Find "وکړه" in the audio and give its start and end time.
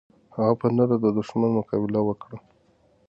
2.03-2.37